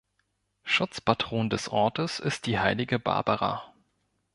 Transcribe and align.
Schutzpatron 0.63 1.51
des 1.51 1.69
Ortes 1.69 2.17
ist 2.19 2.47
die 2.47 2.57
heilige 2.57 2.97
Barbara. 2.97 3.71